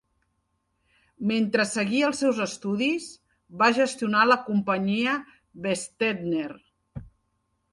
[1.31, 3.09] Mentre seguia els seus estudis,
[3.61, 5.15] va gestionar la companyia
[5.67, 6.49] Westetner.